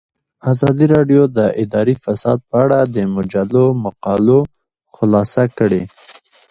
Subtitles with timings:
[0.51, 4.39] ازادي راډیو د اداري فساد په اړه د مجلو مقالو
[4.95, 5.81] خلاصه کړې.